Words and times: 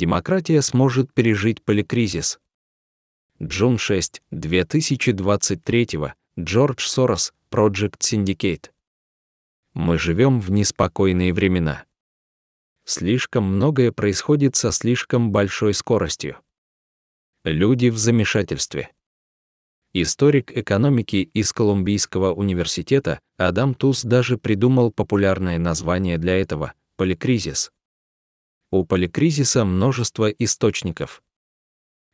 демократия 0.00 0.62
сможет 0.62 1.12
пережить 1.12 1.62
поликризис. 1.62 2.40
Джун 3.42 3.76
6, 3.76 4.22
2023, 4.30 5.88
Джордж 6.38 6.86
Сорос, 6.86 7.34
Project 7.50 7.98
Syndicate. 7.98 8.70
Мы 9.74 9.98
живем 9.98 10.40
в 10.40 10.50
неспокойные 10.50 11.34
времена. 11.34 11.84
Слишком 12.86 13.44
многое 13.44 13.92
происходит 13.92 14.56
со 14.56 14.72
слишком 14.72 15.32
большой 15.32 15.74
скоростью. 15.74 16.38
Люди 17.44 17.90
в 17.90 17.98
замешательстве. 17.98 18.90
Историк 19.92 20.56
экономики 20.56 21.30
из 21.34 21.52
Колумбийского 21.52 22.32
университета 22.32 23.20
Адам 23.36 23.74
Туз 23.74 24.04
даже 24.04 24.38
придумал 24.38 24.92
популярное 24.92 25.58
название 25.58 26.16
для 26.16 26.40
этого— 26.40 26.72
поликризис. 26.96 27.70
У 28.72 28.84
поликризиса 28.84 29.64
множество 29.64 30.28
источников. 30.30 31.22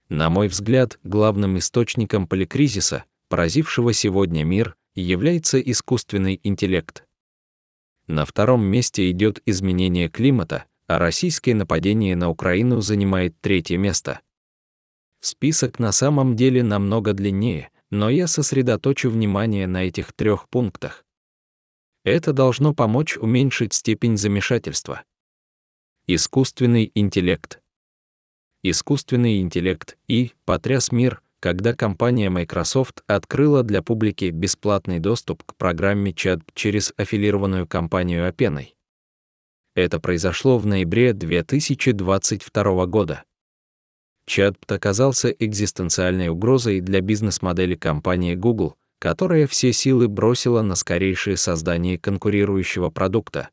На 0.08 0.30
мой 0.30 0.48
взгляд, 0.48 0.98
главным 1.02 1.58
источником 1.58 2.26
поликризиса, 2.26 3.04
поразившего 3.28 3.92
сегодня 3.92 4.42
мир, 4.44 4.74
является 4.94 5.60
искусственный 5.60 6.40
интеллект. 6.42 7.04
На 8.06 8.24
втором 8.24 8.64
месте 8.64 9.10
идет 9.10 9.42
изменение 9.44 10.08
климата, 10.08 10.64
а 10.86 10.98
российское 10.98 11.54
нападение 11.54 12.16
на 12.16 12.30
Украину 12.30 12.80
занимает 12.80 13.38
третье 13.40 13.76
место. 13.76 14.20
Список 15.20 15.78
на 15.78 15.92
самом 15.92 16.36
деле 16.36 16.62
намного 16.62 17.12
длиннее, 17.12 17.70
но 17.90 18.08
я 18.08 18.26
сосредоточу 18.26 19.10
внимание 19.10 19.66
на 19.66 19.84
этих 19.86 20.12
трех 20.14 20.48
пунктах. 20.48 21.04
Это 22.04 22.32
должно 22.32 22.72
помочь 22.72 23.16
уменьшить 23.16 23.74
степень 23.74 24.16
замешательства. 24.16 25.02
Искусственный 26.08 26.92
интеллект. 26.94 27.60
Искусственный 28.62 29.40
интеллект 29.40 29.98
и 30.06 30.30
потряс 30.44 30.92
мир, 30.92 31.20
когда 31.40 31.74
компания 31.74 32.30
Microsoft 32.30 33.02
открыла 33.08 33.64
для 33.64 33.82
публики 33.82 34.26
бесплатный 34.26 35.00
доступ 35.00 35.42
к 35.42 35.56
программе 35.56 36.12
чат 36.12 36.42
через 36.54 36.94
аффилированную 36.96 37.66
компанию 37.66 38.28
Apenai. 38.28 38.68
Это 39.74 39.98
произошло 39.98 40.58
в 40.58 40.66
ноябре 40.66 41.12
2022 41.12 42.86
года. 42.86 43.24
Чатбот 44.26 44.70
оказался 44.70 45.30
экзистенциальной 45.30 46.28
угрозой 46.28 46.82
для 46.82 47.00
бизнес-модели 47.00 47.74
компании 47.74 48.36
Google, 48.36 48.76
которая 49.00 49.48
все 49.48 49.72
силы 49.72 50.06
бросила 50.06 50.62
на 50.62 50.76
скорейшее 50.76 51.36
создание 51.36 51.98
конкурирующего 51.98 52.90
продукта. 52.90 53.48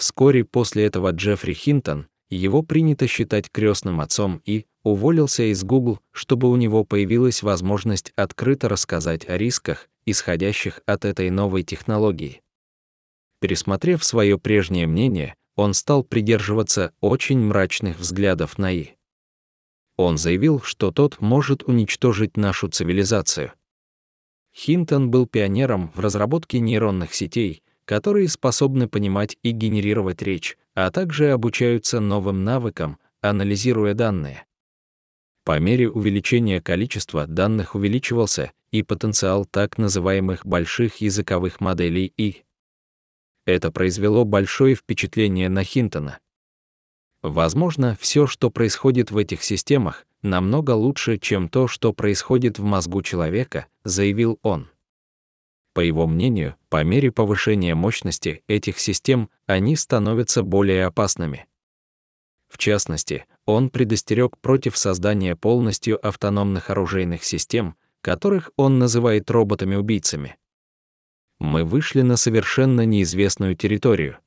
Вскоре 0.00 0.46
после 0.46 0.86
этого 0.86 1.10
Джеффри 1.10 1.52
Хинтон, 1.52 2.08
его 2.30 2.62
принято 2.62 3.06
считать 3.06 3.50
крестным 3.50 4.00
отцом 4.00 4.40
и 4.46 4.64
уволился 4.82 5.52
из 5.52 5.62
Google, 5.62 6.00
чтобы 6.10 6.50
у 6.50 6.56
него 6.56 6.84
появилась 6.84 7.42
возможность 7.42 8.14
открыто 8.16 8.70
рассказать 8.70 9.28
о 9.28 9.36
рисках, 9.36 9.90
исходящих 10.06 10.80
от 10.86 11.04
этой 11.04 11.28
новой 11.28 11.64
технологии. 11.64 12.40
Пересмотрев 13.42 14.02
свое 14.02 14.38
прежнее 14.38 14.86
мнение, 14.86 15.34
он 15.54 15.74
стал 15.74 16.02
придерживаться 16.02 16.94
очень 17.02 17.38
мрачных 17.38 17.98
взглядов 17.98 18.56
на 18.56 18.72
И. 18.72 18.94
Он 19.98 20.16
заявил, 20.16 20.62
что 20.62 20.92
тот 20.92 21.20
может 21.20 21.64
уничтожить 21.64 22.38
нашу 22.38 22.68
цивилизацию. 22.68 23.52
Хинтон 24.56 25.10
был 25.10 25.26
пионером 25.26 25.92
в 25.94 26.00
разработке 26.00 26.58
нейронных 26.58 27.12
сетей, 27.12 27.62
которые 27.84 28.28
способны 28.28 28.88
понимать 28.88 29.36
и 29.42 29.50
генерировать 29.50 30.22
речь, 30.22 30.56
а 30.74 30.90
также 30.90 31.30
обучаются 31.30 32.00
новым 32.00 32.44
навыкам, 32.44 32.98
анализируя 33.20 33.94
данные. 33.94 34.46
По 35.44 35.58
мере 35.58 35.88
увеличения 35.90 36.60
количества 36.60 37.26
данных 37.26 37.74
увеличивался 37.74 38.52
и 38.70 38.82
потенциал 38.82 39.44
так 39.46 39.78
называемых 39.78 40.46
больших 40.46 40.96
языковых 40.96 41.60
моделей 41.60 42.12
И. 42.16 42.44
Это 43.46 43.72
произвело 43.72 44.24
большое 44.24 44.74
впечатление 44.74 45.48
на 45.48 45.64
Хинтона. 45.64 46.18
Возможно, 47.22 47.96
все, 48.00 48.26
что 48.26 48.50
происходит 48.50 49.10
в 49.10 49.16
этих 49.16 49.42
системах, 49.42 50.06
намного 50.22 50.70
лучше, 50.70 51.18
чем 51.18 51.48
то, 51.48 51.68
что 51.68 51.92
происходит 51.92 52.58
в 52.58 52.64
мозгу 52.64 53.02
человека, 53.02 53.66
заявил 53.84 54.38
он. 54.42 54.68
По 55.80 55.82
его 55.82 56.06
мнению, 56.06 56.56
по 56.68 56.84
мере 56.84 57.10
повышения 57.10 57.74
мощности 57.74 58.44
этих 58.48 58.78
систем 58.78 59.30
они 59.46 59.76
становятся 59.76 60.42
более 60.42 60.84
опасными. 60.84 61.46
В 62.50 62.58
частности, 62.58 63.24
он 63.46 63.70
предостерег 63.70 64.36
против 64.36 64.76
создания 64.76 65.36
полностью 65.36 65.98
автономных 66.06 66.68
оружейных 66.68 67.24
систем, 67.24 67.76
которых 68.02 68.50
он 68.56 68.78
называет 68.78 69.30
роботами-убийцами. 69.30 70.36
Мы 71.38 71.64
вышли 71.64 72.02
на 72.02 72.18
совершенно 72.18 72.84
неизвестную 72.84 73.56
территорию. 73.56 74.18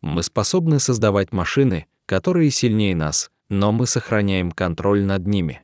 Мы 0.00 0.24
способны 0.24 0.80
создавать 0.80 1.30
машины, 1.30 1.86
которые 2.04 2.50
сильнее 2.50 2.96
нас, 2.96 3.30
но 3.48 3.70
мы 3.70 3.86
сохраняем 3.86 4.50
контроль 4.50 5.04
над 5.04 5.24
ними. 5.24 5.62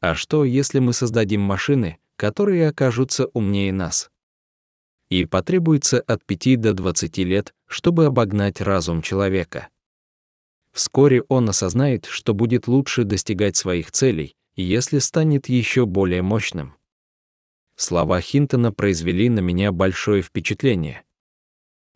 А 0.00 0.16
что, 0.16 0.44
если 0.44 0.80
мы 0.80 0.92
создадим 0.92 1.42
машины, 1.42 1.98
которые 2.16 2.68
окажутся 2.68 3.26
умнее 3.32 3.72
нас? 3.72 4.10
И 5.08 5.24
потребуется 5.26 6.00
от 6.00 6.24
5 6.24 6.60
до 6.60 6.72
20 6.72 7.18
лет, 7.18 7.54
чтобы 7.66 8.06
обогнать 8.06 8.60
разум 8.60 9.02
человека. 9.02 9.68
Вскоре 10.72 11.22
он 11.28 11.48
осознает, 11.48 12.06
что 12.06 12.34
будет 12.34 12.66
лучше 12.66 13.04
достигать 13.04 13.56
своих 13.56 13.92
целей, 13.92 14.34
если 14.56 14.98
станет 14.98 15.48
еще 15.48 15.86
более 15.86 16.22
мощным. 16.22 16.74
Слова 17.76 18.20
Хинтона 18.20 18.72
произвели 18.72 19.28
на 19.28 19.40
меня 19.40 19.72
большое 19.72 20.22
впечатление. 20.22 21.04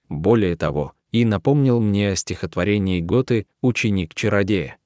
Более 0.09 0.56
того, 0.56 0.95
и 1.12 1.25
напомнил 1.25 1.81
мне 1.81 2.11
о 2.11 2.17
стихотворении 2.17 3.00
Готы 3.00 3.47
«Ученик-чародея». 3.62 4.79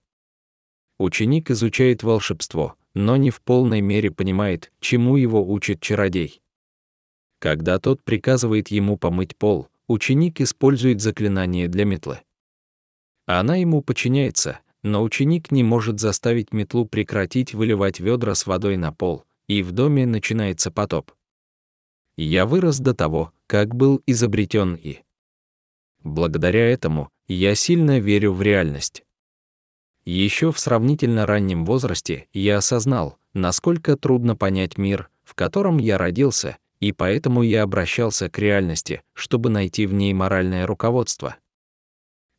Ученик 0.98 1.50
изучает 1.50 2.02
волшебство, 2.02 2.76
но 2.94 3.16
не 3.16 3.30
в 3.30 3.40
полной 3.40 3.80
мере 3.80 4.10
понимает, 4.10 4.72
чему 4.80 5.16
его 5.16 5.46
учит 5.46 5.80
чародей. 5.80 6.42
Когда 7.38 7.78
тот 7.78 8.02
приказывает 8.02 8.68
ему 8.68 8.96
помыть 8.96 9.36
пол, 9.36 9.68
ученик 9.88 10.40
использует 10.40 11.00
заклинание 11.00 11.68
для 11.68 11.84
метлы. 11.84 12.20
Она 13.26 13.56
ему 13.56 13.82
подчиняется, 13.82 14.60
но 14.82 15.02
ученик 15.02 15.50
не 15.50 15.62
может 15.62 16.00
заставить 16.00 16.52
метлу 16.52 16.86
прекратить 16.86 17.54
выливать 17.54 18.00
ведра 18.00 18.34
с 18.34 18.46
водой 18.46 18.76
на 18.76 18.92
пол, 18.92 19.24
и 19.46 19.62
в 19.62 19.72
доме 19.72 20.06
начинается 20.06 20.70
потоп. 20.70 21.12
Я 22.16 22.46
вырос 22.46 22.78
до 22.78 22.94
того, 22.94 23.32
как 23.46 23.74
был 23.74 24.02
изобретен 24.06 24.74
И. 24.74 25.00
Благодаря 26.04 26.68
этому 26.68 27.10
я 27.26 27.54
сильно 27.54 27.98
верю 27.98 28.32
в 28.32 28.42
реальность. 28.42 29.04
Еще 30.04 30.50
в 30.50 30.58
сравнительно 30.58 31.26
раннем 31.26 31.64
возрасте 31.64 32.26
я 32.32 32.58
осознал, 32.58 33.18
насколько 33.34 33.96
трудно 33.96 34.34
понять 34.34 34.76
мир, 34.76 35.08
в 35.22 35.34
котором 35.34 35.78
я 35.78 35.96
родился, 35.96 36.58
и 36.80 36.90
поэтому 36.90 37.42
я 37.42 37.62
обращался 37.62 38.28
к 38.28 38.38
реальности, 38.38 39.02
чтобы 39.14 39.48
найти 39.48 39.86
в 39.86 39.94
ней 39.94 40.12
моральное 40.12 40.66
руководство. 40.66 41.36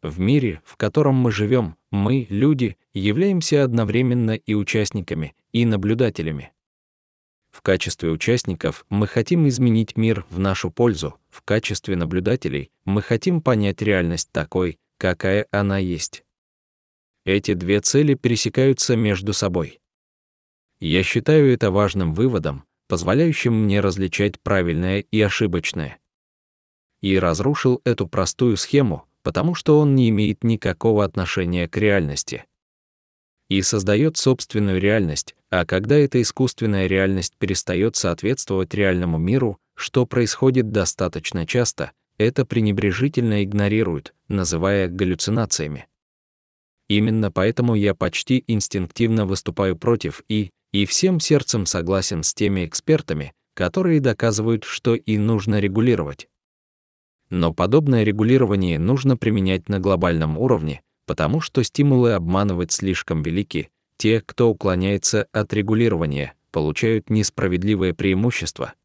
В 0.01 0.19
мире, 0.19 0.62
в 0.66 0.75
котором 0.75 1.16
мы 1.16 1.31
живем, 1.31 1.78
мы, 1.90 2.28
люди, 2.29 2.75
являемся 2.94 3.63
одновременно 3.63 4.31
и 4.31 4.53
участниками, 4.53 5.34
и 5.53 5.66
наблюдателями. 5.66 6.51
В 7.51 7.62
качестве 7.62 8.09
участников 8.09 8.85
мы 8.90 9.07
хотим 9.07 9.47
изменить 9.47 9.95
мир 9.95 10.25
в 10.30 10.40
нашу 10.40 10.72
пользу, 10.72 11.16
в 11.30 11.41
качестве 11.44 11.95
наблюдателей 11.95 12.72
мы 12.84 13.01
хотим 13.01 13.41
понять 13.41 13.81
реальность 13.81 14.30
такой, 14.34 14.80
какая 14.97 15.47
она 15.51 15.78
есть. 15.78 16.25
Эти 17.26 17.54
две 17.54 17.80
цели 17.80 18.16
пересекаются 18.16 18.96
между 18.96 19.34
собой. 19.34 19.80
Я 20.80 21.04
считаю 21.04 21.54
это 21.54 21.72
важным 21.72 22.14
выводом, 22.14 22.66
позволяющим 22.88 23.64
мне 23.64 23.80
различать 23.80 24.40
правильное 24.42 25.00
и 25.00 25.22
ошибочное. 25.22 26.00
И 27.02 27.18
разрушил 27.18 27.81
эту 27.86 28.08
простую 28.08 28.58
схему, 28.58 29.06
потому 29.24 29.56
что 29.56 29.80
он 29.80 29.96
не 29.96 30.10
имеет 30.10 30.44
никакого 30.44 31.06
отношения 31.06 31.68
к 31.68 31.78
реальности 31.78 32.46
и 33.50 33.62
создает 33.62 34.18
собственную 34.18 34.80
реальность, 34.80 35.36
а 35.50 35.66
когда 35.66 35.96
эта 35.96 36.22
искусственная 36.22 36.88
реальность 36.88 37.34
перестает 37.38 37.96
соответствовать 37.96 38.74
реальному 38.74 39.18
миру, 39.18 39.60
что 39.76 40.06
происходит 40.06 40.72
достаточно 40.72 41.46
часто, 41.46 41.92
это 42.18 42.46
пренебрежительно 42.46 43.44
игнорируют, 43.44 44.14
называя 44.28 44.88
галлюцинациями. 44.88 45.88
Именно 46.94 47.31
поэтому 47.31 47.74
я 47.74 47.95
почти 47.95 48.44
инстинктивно 48.45 49.25
выступаю 49.25 49.75
против 49.75 50.22
и, 50.30 50.51
и 50.72 50.86
всем 50.86 51.19
сердцем 51.19 51.66
согласен 51.66 52.22
с 52.22 52.36
теми 52.36 52.68
экспертами, 52.68 53.34
которые 53.56 54.00
доказывают, 54.00 54.63
что 54.63 54.94
и 54.94 55.18
нужно 55.18 55.60
регулировать. 55.60 56.28
Но 57.31 57.51
подобное 57.51 58.04
регулирование 58.04 58.78
нужно 58.78 59.18
применять 59.18 59.69
на 59.69 59.80
глобальном 59.80 60.38
уровне, 60.38 60.84
потому 61.07 61.42
что 61.42 61.63
стимулы 61.63 62.13
обманывать 62.13 62.72
слишком 62.72 63.24
велики. 63.24 63.69
Те, 63.98 64.22
кто 64.22 64.50
уклоняется 64.51 65.25
от 65.31 65.51
регулирования, 65.51 66.36
получают 66.51 67.10
несправедливое 67.10 67.95
преимущество. 67.95 68.75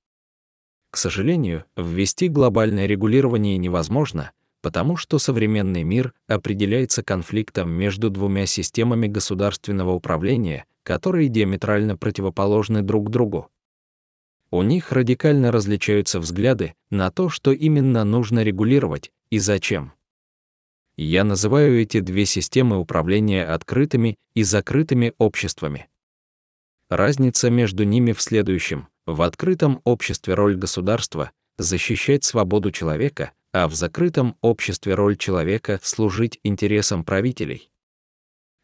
К 0.90 0.96
сожалению, 0.96 1.66
ввести 1.76 2.28
глобальное 2.28 2.86
регулирование 2.86 3.58
невозможно, 3.58 4.30
потому 4.68 4.98
что 4.98 5.18
современный 5.18 5.82
мир 5.82 6.12
определяется 6.26 7.02
конфликтом 7.02 7.70
между 7.70 8.10
двумя 8.10 8.44
системами 8.44 9.06
государственного 9.06 9.92
управления, 9.92 10.66
которые 10.82 11.30
диаметрально 11.30 11.96
противоположны 11.96 12.82
друг 12.82 13.08
другу. 13.08 13.48
У 14.50 14.60
них 14.60 14.92
радикально 14.92 15.52
различаются 15.52 16.20
взгляды 16.20 16.74
на 16.90 17.10
то, 17.10 17.30
что 17.30 17.50
именно 17.50 18.04
нужно 18.04 18.42
регулировать 18.42 19.10
и 19.30 19.38
зачем. 19.38 19.94
Я 20.98 21.24
называю 21.24 21.80
эти 21.80 22.00
две 22.00 22.26
системы 22.26 22.76
управления 22.76 23.46
открытыми 23.46 24.16
и 24.34 24.42
закрытыми 24.42 25.14
обществами. 25.16 25.88
Разница 26.90 27.48
между 27.48 27.84
ними 27.84 28.12
в 28.12 28.20
следующем. 28.20 28.88
В 29.06 29.22
открытом 29.22 29.80
обществе 29.84 30.34
роль 30.34 30.56
государства— 30.56 31.30
защищать 31.56 32.24
свободу 32.24 32.70
человека, 32.70 33.32
а 33.52 33.68
в 33.68 33.74
закрытом 33.74 34.36
обществе 34.40 34.94
роль 34.94 35.16
человека— 35.16 35.80
служить 35.82 36.38
интересам 36.42 37.04
правителей. 37.04 37.70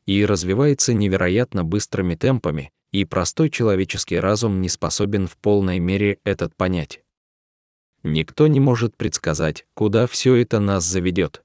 И 0.07 0.25
развивается 0.25 0.93
невероятно 0.93 1.65
быстрыми 1.65 2.15
темпами, 2.15 2.71
и 2.93 3.05
простой 3.05 3.51
человеческий 3.51 4.19
разум 4.19 4.61
не 4.61 4.69
способен 4.69 5.27
в 5.27 5.37
полной 5.37 5.79
мере 5.79 6.19
этот 6.25 6.55
понять. 6.55 7.03
Никто 8.03 8.47
не 8.47 8.61
может 8.61 8.97
предсказать, 8.97 9.67
куда 9.75 10.07
все 10.07 10.35
это 10.35 10.61
нас 10.61 10.85
заведет. 10.85 11.43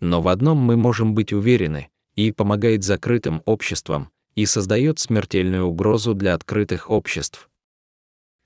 Но 0.00 0.22
в 0.22 0.28
одном 0.28 0.56
мы 0.56 0.76
можем 0.76 1.14
быть 1.14 1.34
уверены, 1.34 1.90
и 2.16 2.32
помогает 2.32 2.82
закрытым 2.82 3.42
обществам, 3.44 4.10
и 4.34 4.46
создает 4.46 4.98
смертельную 4.98 5.66
угрозу 5.66 6.14
для 6.14 6.34
открытых 6.34 6.90
обществ. 6.90 7.49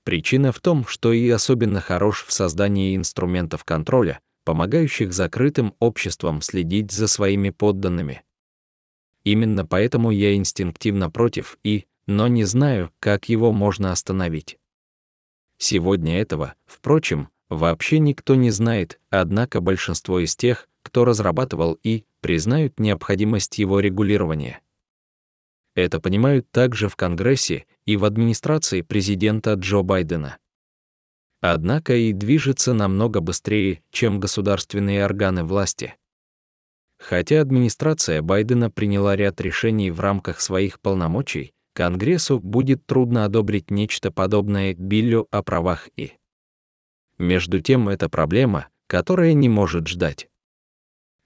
Причина 0.05 0.51
в 0.51 0.59
том, 0.59 0.85
что 0.85 1.11
и 1.11 1.27
особенно 1.29 1.81
хорош 1.81 2.25
в 2.25 2.31
создании 2.31 2.95
инструментов 2.95 3.65
контроля, 3.65 4.21
помогающих 4.43 5.11
закрытым 5.11 5.73
обществам 5.79 6.41
следить 6.41 6.91
за 6.91 7.07
своими 7.07 7.49
подданными. 7.49 8.23
Именно 9.23 9.65
поэтому 9.65 10.11
я 10.11 10.35
инстинктивно 10.35 11.09
против 11.09 11.57
и, 11.63 11.87
но 12.05 12.27
не 12.27 12.43
знаю, 12.43 12.93
как 12.99 13.29
его 13.29 13.51
можно 13.51 13.91
остановить. 13.91 14.59
Сегодня 15.57 16.21
этого, 16.21 16.53
впрочем, 16.67 17.29
вообще 17.49 17.97
никто 17.97 18.35
не 18.35 18.51
знает, 18.51 18.99
однако 19.09 19.59
большинство 19.59 20.19
из 20.19 20.35
тех, 20.35 20.69
кто 20.83 21.05
разрабатывал 21.05 21.79
и, 21.81 22.05
признают 22.21 22.79
необходимость 22.79 23.57
его 23.57 23.79
регулирования. 23.79 24.61
Это 25.73 25.99
понимают 25.99 26.49
также 26.51 26.89
в 26.89 26.95
Конгрессе 26.95 27.65
и 27.85 27.97
в 27.97 28.05
администрации 28.05 28.81
президента 28.81 29.53
Джо 29.53 29.81
Байдена. 29.81 30.37
Однако 31.41 31.95
и 31.95 32.13
движется 32.13 32.73
намного 32.73 33.19
быстрее, 33.21 33.83
чем 33.91 34.19
государственные 34.19 35.05
органы 35.05 35.43
власти. 35.43 35.95
Хотя 36.97 37.41
администрация 37.41 38.21
Байдена 38.21 38.71
приняла 38.71 39.15
ряд 39.15 39.39
решений 39.41 39.91
в 39.91 39.99
рамках 39.99 40.41
своих 40.41 40.79
полномочий, 40.79 41.53
Конгрессу 41.73 42.39
будет 42.39 42.85
трудно 42.85 43.25
одобрить 43.25 43.69
нечто 43.69 44.09
подобное 44.09 44.73
Биллю 44.73 45.27
о 45.29 45.43
правах 45.43 45.89
и. 45.97 46.13
Между 47.17 47.61
тем, 47.61 47.89
это 47.89 48.09
проблема, 48.09 48.69
которая 48.87 49.33
не 49.33 49.49
может 49.49 49.87
ждать. 49.87 50.29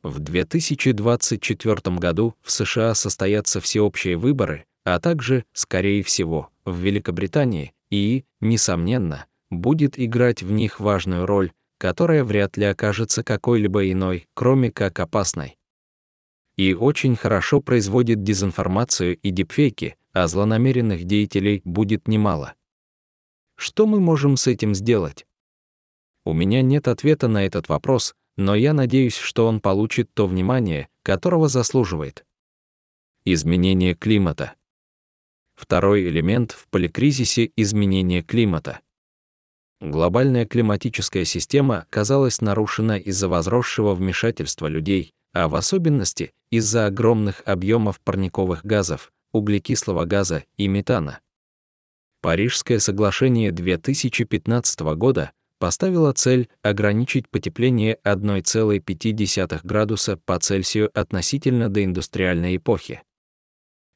В 0.02 0.20
2024 0.20 1.98
году 1.98 2.36
в 2.42 2.52
США 2.52 2.96
состоятся 2.96 3.62
всеобщие 3.62 4.18
выборы, 4.18 4.66
а 4.96 5.00
также, 5.00 5.46
скорее 5.54 6.02
всего, 6.04 6.50
в 6.66 6.78
Великобритании 6.78 7.74
и, 7.92 8.26
несомненно, 8.42 9.28
будет 9.52 10.00
играть 10.00 10.42
в 10.42 10.52
них 10.52 10.80
важную 10.80 11.26
роль, 11.26 11.52
которая 11.78 12.24
вряд 12.24 12.58
ли 12.58 12.66
окажется 12.66 13.24
какой-либо 13.24 13.92
иной, 13.92 14.28
кроме 14.34 14.72
как 14.72 15.00
опасной. 15.00 15.58
И 16.58 16.74
очень 16.74 17.16
хорошо 17.16 17.62
производит 17.62 18.24
дезинформацию 18.24 19.18
и 19.18 19.30
дипфейки, 19.30 19.96
а 20.12 20.28
злонамеренных 20.28 21.04
деятелей 21.04 21.62
будет 21.64 22.08
немало. 22.08 22.56
Что 23.56 23.86
мы 23.86 24.00
можем 24.00 24.38
с 24.38 24.48
этим 24.48 24.74
сделать? 24.74 25.26
У 26.26 26.34
меня 26.34 26.62
нет 26.62 26.88
ответа 26.88 27.28
на 27.28 27.46
этот 27.46 27.70
вопрос, 27.70 28.16
но 28.38 28.56
я 28.56 28.74
надеюсь, 28.74 29.16
что 29.16 29.48
он 29.48 29.62
получит 29.62 30.10
то 30.14 30.28
внимание, 30.28 30.90
которого 31.04 31.48
заслуживает. 31.48 32.26
Изменение 33.24 33.94
климата. 33.96 34.56
Второй 35.60 36.08
элемент 36.08 36.54
в 36.54 36.70
поликризисе— 36.70 37.52
изменение 37.58 38.24
климата. 38.24 38.80
Глобальная 39.82 40.46
климатическая 40.46 41.26
система 41.26 41.80
оказалась 41.80 42.40
нарушена 42.40 42.98
из-за 42.98 43.28
возросшего 43.28 43.94
вмешательства 43.94 44.68
людей, 44.68 45.12
а 45.34 45.50
в 45.50 45.56
особенности 45.56 46.32
из-за 46.50 46.86
огромных 46.86 47.44
объемов 47.46 48.00
парниковых 48.00 48.64
газов, 48.64 49.12
углекислого 49.34 50.06
газа 50.06 50.46
и 50.56 50.70
метана. 50.70 51.20
Парижское 52.22 52.80
соглашение 52.80 53.52
2015 53.52 54.80
года 54.96 55.34
поставила 55.58 56.14
цель 56.14 56.48
ограничить 56.62 57.28
потепление 57.28 57.98
1,5 58.06 59.60
градуса 59.64 60.16
по 60.16 60.40
Цельсию 60.40 60.90
относительно 60.98 61.68
доиндустриальной 61.68 62.56
эпохи. 62.56 63.04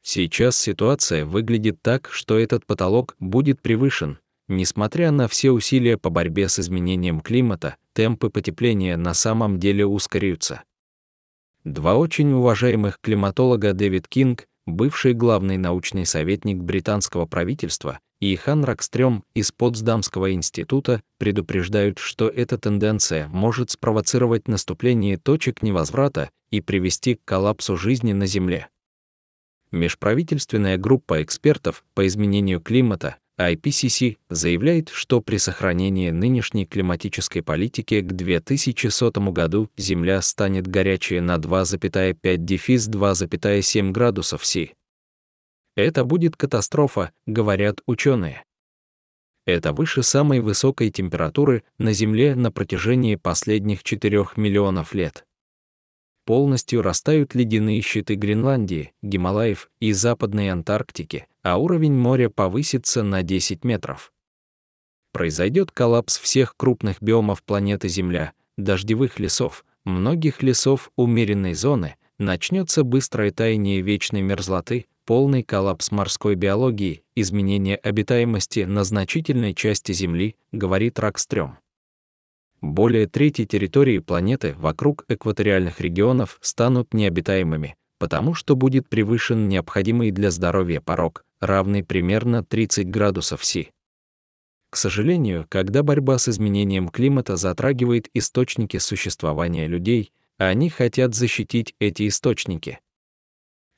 Сейчас 0.03 0.57
ситуация 0.57 1.25
выглядит 1.25 1.81
так, 1.81 2.09
что 2.11 2.37
этот 2.37 2.65
потолок 2.65 3.15
будет 3.19 3.61
превышен. 3.61 4.19
Несмотря 4.49 5.11
на 5.11 5.29
все 5.29 5.51
усилия 5.51 5.97
по 5.97 6.09
борьбе 6.09 6.49
с 6.49 6.59
изменением 6.59 7.21
климата, 7.21 7.77
темпы 7.93 8.29
потепления 8.29 8.97
на 8.97 9.13
самом 9.13 9.59
деле 9.59 9.85
ускоряются. 9.85 10.63
Два 11.63 11.95
очень 11.95 12.33
уважаемых 12.33 12.99
климатолога 12.99 13.71
Дэвид 13.71 14.09
Кинг, 14.09 14.45
бывший 14.65 15.13
главный 15.13 15.55
научный 15.55 16.05
советник 16.05 16.57
британского 16.57 17.25
правительства, 17.25 17.99
и 18.19 18.35
Хан 18.35 18.65
Ракстрём 18.65 19.23
из 19.33 19.53
Потсдамского 19.53 20.33
института 20.33 21.01
предупреждают, 21.17 21.99
что 21.99 22.27
эта 22.27 22.57
тенденция 22.57 23.29
может 23.29 23.71
спровоцировать 23.71 24.49
наступление 24.49 25.17
точек 25.17 25.61
невозврата 25.61 26.29
и 26.51 26.59
привести 26.59 27.15
к 27.15 27.23
коллапсу 27.23 27.77
жизни 27.77 28.11
на 28.11 28.25
Земле. 28.25 28.67
Межправительственная 29.73 30.77
группа 30.77 31.21
экспертов 31.23 31.83
по 31.95 32.05
изменению 32.05 32.61
климата 32.61 33.15
IPCC 33.39 34.17
заявляет, 34.29 34.89
что 34.89 35.19
при 35.19 35.37
сохранении 35.37 36.11
нынешней 36.11 36.67
климатической 36.67 37.41
политики 37.41 38.01
к 38.01 38.13
2100 38.13 39.09
году 39.31 39.71
Земля 39.75 40.21
станет 40.21 40.67
горячей 40.67 41.21
на 41.21 41.37
2,5-2,7 41.37 43.89
градусов 43.89 44.45
Си. 44.45 44.75
Это 45.75 46.03
будет 46.03 46.37
катастрофа, 46.37 47.11
говорят 47.25 47.81
ученые. 47.87 48.43
Это 49.47 49.73
выше 49.73 50.03
самой 50.03 50.39
высокой 50.39 50.91
температуры 50.91 51.63
на 51.79 51.93
Земле 51.93 52.35
на 52.35 52.51
протяжении 52.51 53.15
последних 53.15 53.81
4 53.81 54.23
миллионов 54.35 54.93
лет. 54.93 55.25
Полностью 56.25 56.81
растают 56.81 57.35
ледяные 57.35 57.81
щиты 57.81 58.15
Гренландии, 58.15 58.93
Гималаев 59.01 59.69
и 59.79 59.91
Западной 59.91 60.49
Антарктики, 60.51 61.27
а 61.41 61.57
уровень 61.57 61.93
моря 61.93 62.29
повысится 62.29 63.03
на 63.03 63.23
10 63.23 63.65
метров. 63.65 64.13
Произойдет 65.11 65.71
коллапс 65.71 66.17
всех 66.17 66.55
крупных 66.55 67.01
биомов 67.01 67.43
планеты 67.43 67.89
Земля, 67.89 68.31
дождевых 68.57 69.19
лесов, 69.19 69.65
многих 69.83 70.41
лесов 70.41 70.91
умеренной 70.95 71.53
зоны, 71.53 71.95
начнется 72.17 72.83
быстрое 72.83 73.31
таяние 73.31 73.81
вечной 73.81 74.21
мерзлоты, 74.21 74.85
полный 75.05 75.43
коллапс 75.43 75.91
морской 75.91 76.35
биологии, 76.35 77.03
изменение 77.15 77.75
обитаемости 77.75 78.61
на 78.61 78.85
значительной 78.85 79.53
части 79.53 79.91
Земли, 79.91 80.35
говорит 80.51 80.99
Ракстрём. 80.99 81.57
Более 82.63 83.07
трети 83.07 83.43
территории 83.43 83.99
планеты 83.99 84.55
вокруг 84.57 85.03
экваториальных 85.09 85.81
регионов 85.81 86.39
станут 86.39 86.93
необитаемыми, 86.93 87.75
потому 87.99 88.33
что 88.35 88.55
будет 88.55 88.87
превышен 88.87 89.49
необходимый 89.49 90.11
для 90.11 90.31
здоровья 90.31 90.79
порог, 90.79 91.25
равный 91.41 91.83
примерно 91.83 92.41
30 92.41 92.89
градусов 92.89 93.43
Си. 93.43 93.71
К 94.69 94.77
сожалению, 94.77 95.45
когда 95.49 95.83
борьба 95.83 96.17
с 96.17 96.29
изменением 96.29 96.87
климата 96.87 97.35
затрагивает 97.35 98.07
источники 98.13 98.77
существования 98.77 99.67
людей, 99.67 100.13
они 100.37 100.69
хотят 100.69 101.15
защитить 101.15 101.75
эти 101.79 102.07
источники. 102.07 102.79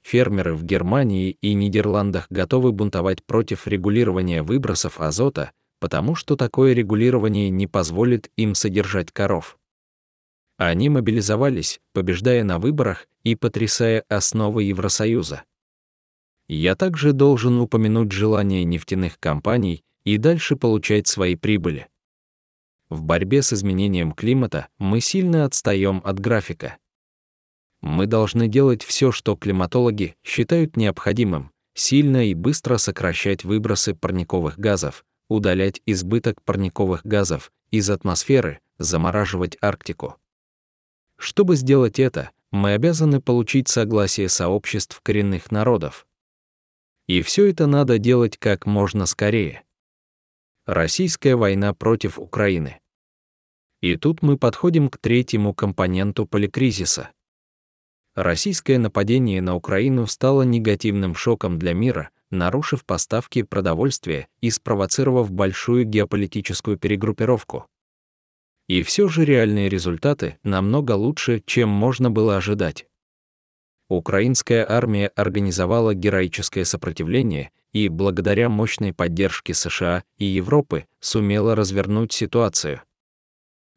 Фермеры 0.03 0.53
в 0.53 0.63
Германии 0.63 1.39
и 1.41 1.55
Нидерландах 1.55 2.27
готовы 2.29 2.71
бунтовать 2.71 3.25
против 3.25 3.65
регулирования 3.65 4.43
выбросов 4.43 5.01
азота, 5.01 5.53
потому 5.85 6.15
что 6.15 6.35
такое 6.35 6.73
регулирование 6.73 7.51
не 7.51 7.67
позволит 7.67 8.31
им 8.37 8.55
содержать 8.55 9.11
коров. 9.11 9.59
Они 10.57 10.89
мобилизовались, 10.89 11.79
побеждая 11.93 12.43
на 12.43 12.57
выборах, 12.57 13.05
и 13.21 13.35
потрясая 13.35 14.03
основы 14.09 14.63
Евросоюза. 14.63 15.43
Я 16.47 16.75
также 16.75 17.13
должен 17.13 17.59
упомянуть 17.59 18.11
желание 18.11 18.63
нефтяных 18.63 19.19
компаний 19.19 19.83
и 20.05 20.17
дальше 20.17 20.55
получать 20.55 21.05
свои 21.05 21.35
прибыли. 21.35 21.87
В 22.89 23.03
борьбе 23.03 23.43
с 23.43 23.53
изменением 23.53 24.11
климата 24.11 24.69
мы 24.79 25.01
сильно 25.01 25.45
отстаем 25.45 26.01
от 26.03 26.19
графика. 26.19 26.79
Мы 27.81 28.07
должны 28.07 28.47
делать 28.47 28.81
все, 28.83 29.11
что 29.11 29.35
климатологи 29.35 30.15
считают 30.23 30.77
необходимым, 30.77 31.51
сильно 31.75 32.27
и 32.27 32.33
быстро 32.33 32.77
сокращать 32.77 33.43
выбросы 33.43 33.93
парниковых 33.93 34.57
газов, 34.57 35.05
удалять 35.27 35.81
избыток 35.85 36.41
парниковых 36.43 37.05
газов 37.05 37.51
из 37.71 37.89
атмосферы, 37.89 38.59
замораживать 38.77 39.57
Арктику. 39.61 40.15
Чтобы 41.17 41.55
сделать 41.55 41.99
это, 41.99 42.31
мы 42.51 42.73
обязаны 42.73 43.21
получить 43.21 43.67
согласие 43.67 44.29
сообществ 44.29 44.99
коренных 45.01 45.51
народов. 45.51 46.07
И 47.07 47.21
все 47.21 47.49
это 47.49 47.67
надо 47.67 47.99
делать 47.99 48.37
как 48.37 48.65
можно 48.65 49.05
скорее. 49.05 49.63
Российская 50.65 51.35
война 51.35 51.73
против 51.73 52.17
Украины. 52.17 52.79
И 53.81 53.95
тут 53.97 54.21
мы 54.21 54.37
подходим 54.37 54.89
к 54.89 54.97
третьему 54.97 55.53
компоненту 55.53 56.25
поликризиса. 56.25 57.11
Российское 58.15 58.79
нападение 58.79 59.41
на 59.41 59.55
Украину 59.55 60.07
стало 60.07 60.43
негативным 60.43 61.13
шоком 61.13 61.59
для 61.59 61.73
мира, 61.73 62.09
нарушив 62.31 62.85
поставки 62.85 63.43
продовольствия 63.43 64.27
и 64.41 64.49
спровоцировав 64.49 65.31
большую 65.31 65.85
геополитическую 65.85 66.77
перегруппировку. 66.77 67.67
И 68.67 68.81
все 68.83 69.07
же 69.07 69.25
реальные 69.25 69.69
результаты 69.69 70.39
намного 70.43 70.93
лучше, 70.93 71.41
чем 71.45 71.69
можно 71.69 72.09
было 72.09 72.37
ожидать. 72.37 72.87
Украинская 73.87 74.65
армия 74.67 75.07
организовала 75.09 75.93
героическое 75.93 76.65
сопротивление 76.65 77.51
и, 77.71 77.87
благодаря 77.89 78.49
мощной 78.49 78.93
поддержке 78.93 79.53
США 79.53 80.03
и 80.17 80.25
Европы, 80.25 80.87
сумела 80.99 81.55
развернуть 81.55 82.11
ситуацию. 82.11 82.81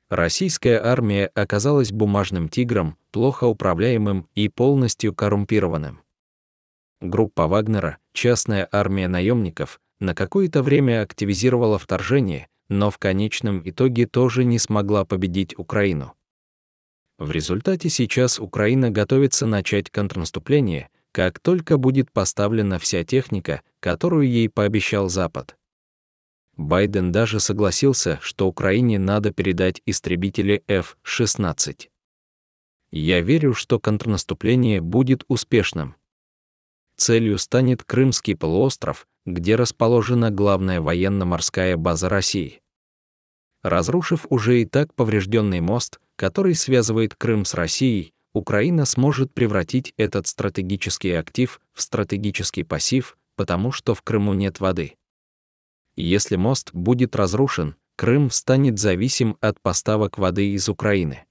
Российская 0.08 0.80
армия 0.82 1.26
оказалась 1.34 1.92
бумажным 1.92 2.48
тигром, 2.48 2.96
плохо 3.10 3.44
управляемым 3.44 4.26
и 4.34 4.48
полностью 4.48 5.14
коррумпированным. 5.14 6.00
Группа 7.00 7.46
Вагнера, 7.46 7.98
частная 8.12 8.68
армия 8.72 9.06
наемников, 9.06 9.80
на 10.00 10.14
какое-то 10.14 10.62
время 10.62 11.02
активизировала 11.02 11.78
вторжение, 11.78 12.48
но 12.68 12.90
в 12.90 12.98
конечном 12.98 13.62
итоге 13.64 14.06
тоже 14.06 14.44
не 14.44 14.58
смогла 14.58 15.04
победить 15.04 15.58
Украину. 15.58 16.14
В 17.18 17.30
результате 17.30 17.88
сейчас 17.88 18.38
Украина 18.38 18.90
готовится 18.90 19.46
начать 19.46 19.90
контрнаступление, 19.90 20.88
как 21.12 21.40
только 21.40 21.78
будет 21.78 22.12
поставлена 22.12 22.78
вся 22.78 23.04
техника, 23.04 23.62
которую 23.80 24.28
ей 24.28 24.48
пообещал 24.48 25.08
Запад. 25.08 25.56
Байден 26.56 27.12
даже 27.12 27.38
согласился, 27.38 28.18
что 28.20 28.48
Украине 28.48 28.98
надо 28.98 29.32
передать 29.32 29.80
истребители 29.86 30.64
F-16. 30.66 31.88
Я 32.90 33.20
верю, 33.20 33.54
что 33.54 33.78
контрнаступление 33.78 34.80
будет 34.80 35.24
успешным. 35.28 35.94
Целью 36.98 37.38
станет 37.38 37.84
Крымский 37.84 38.36
полуостров, 38.36 39.06
где 39.24 39.54
расположена 39.54 40.30
главная 40.32 40.80
военно-морская 40.80 41.76
база 41.76 42.08
России. 42.08 42.60
Разрушив 43.62 44.26
уже 44.30 44.62
и 44.62 44.66
так 44.66 44.92
поврежденный 44.94 45.60
мост, 45.60 46.00
который 46.16 46.56
связывает 46.56 47.14
Крым 47.14 47.44
с 47.44 47.54
Россией, 47.54 48.12
Украина 48.34 48.84
сможет 48.84 49.32
превратить 49.32 49.94
этот 49.96 50.26
стратегический 50.26 51.12
актив 51.12 51.60
в 51.72 51.82
стратегический 51.82 52.64
пассив, 52.64 53.16
потому 53.36 53.70
что 53.70 53.94
в 53.94 54.02
Крыму 54.02 54.34
нет 54.34 54.58
воды. 54.58 54.96
Если 55.96 56.36
мост 56.36 56.70
будет 56.72 57.14
разрушен, 57.16 57.76
Крым 57.96 58.30
станет 58.30 58.78
зависим 58.78 59.36
от 59.40 59.60
поставок 59.60 60.18
воды 60.18 60.50
из 60.52 60.68
Украины. 60.68 61.26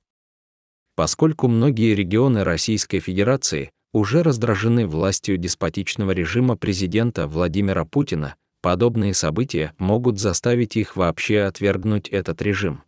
Поскольку 0.95 1.47
многие 1.47 1.93
регионы 1.93 2.43
Российской 2.43 2.99
Федерации 2.99 3.71
уже 3.97 4.21
раздражены 4.21 4.85
властью 4.85 5.37
деспотичного 5.37 6.11
режима 6.11 6.55
президента 6.55 7.27
Владимира 7.27 7.83
Путина, 7.83 8.35
подобные 8.61 9.15
события 9.15 9.73
могут 9.79 10.19
заставить 10.19 10.75
их 10.75 10.95
вообще 10.95 11.41
отвергнуть 11.41 12.07
этот 12.07 12.43
режим. 12.43 12.83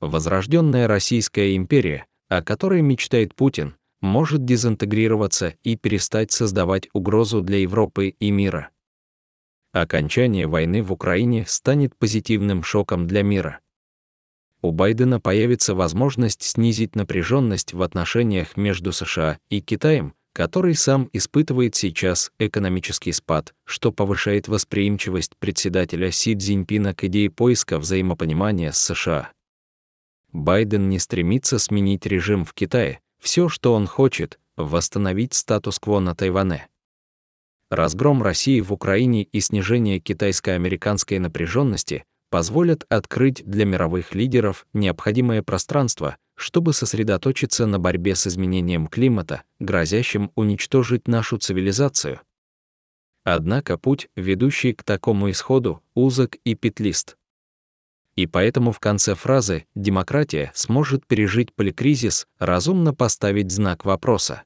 Возрожденная 0.00 0.88
Российская 0.88 1.54
империя, 1.54 2.06
о 2.28 2.42
которой 2.42 2.82
мечтает 2.82 3.36
Путин, 3.36 3.76
может 4.00 4.44
дезинтегрироваться 4.44 5.54
и 5.62 5.76
перестать 5.76 6.32
создавать 6.32 6.88
угрозу 6.92 7.40
для 7.40 7.58
Европы 7.58 8.08
и 8.08 8.30
мира. 8.32 8.70
Окончание 9.72 10.48
войны 10.48 10.82
в 10.82 10.92
Украине 10.92 11.44
станет 11.46 11.94
позитивным 11.96 12.64
шоком 12.64 13.06
для 13.06 13.22
мира 13.22 13.60
у 14.62 14.72
Байдена 14.72 15.20
появится 15.20 15.74
возможность 15.74 16.42
снизить 16.42 16.94
напряженность 16.96 17.72
в 17.72 17.82
отношениях 17.82 18.56
между 18.56 18.92
США 18.92 19.38
и 19.48 19.60
Китаем, 19.60 20.14
который 20.32 20.74
сам 20.74 21.08
испытывает 21.12 21.74
сейчас 21.74 22.30
экономический 22.38 23.12
спад, 23.12 23.54
что 23.64 23.90
повышает 23.90 24.48
восприимчивость 24.48 25.32
председателя 25.38 26.10
Си 26.10 26.36
Цзиньпина 26.36 26.94
к 26.94 27.04
идее 27.04 27.30
поиска 27.30 27.78
взаимопонимания 27.78 28.72
с 28.72 28.78
США. 28.78 29.32
Байден 30.32 30.88
не 30.88 30.98
стремится 30.98 31.58
сменить 31.58 32.06
режим 32.06 32.44
в 32.44 32.54
Китае, 32.54 33.00
все, 33.18 33.48
что 33.48 33.74
он 33.74 33.86
хочет, 33.86 34.38
восстановить 34.56 35.34
статус-кво 35.34 36.00
на 36.00 36.14
Тайване. 36.14 36.68
Разгром 37.70 38.22
России 38.22 38.60
в 38.60 38.72
Украине 38.72 39.24
и 39.24 39.40
снижение 39.40 40.00
китайско-американской 40.00 41.18
напряженности 41.18 42.04
позволят 42.30 42.86
открыть 42.88 43.44
для 43.44 43.64
мировых 43.64 44.14
лидеров 44.14 44.66
необходимое 44.72 45.42
пространство, 45.42 46.16
чтобы 46.36 46.72
сосредоточиться 46.72 47.66
на 47.66 47.78
борьбе 47.78 48.14
с 48.14 48.26
изменением 48.26 48.86
климата, 48.86 49.42
грозящим 49.58 50.30
уничтожить 50.36 51.06
нашу 51.06 51.36
цивилизацию. 51.36 52.20
Однако 53.24 53.76
путь, 53.76 54.08
ведущий 54.16 54.72
к 54.72 54.82
такому 54.82 55.30
исходу, 55.30 55.82
узок 55.94 56.36
и 56.44 56.54
петлист. 56.54 57.18
И 58.16 58.26
поэтому 58.26 58.72
в 58.72 58.80
конце 58.80 59.14
фразы 59.14 59.66
«демократия 59.74 60.50
сможет 60.54 61.06
пережить 61.06 61.54
поликризис» 61.54 62.26
разумно 62.38 62.94
поставить 62.94 63.50
знак 63.50 63.84
вопроса. 63.84 64.44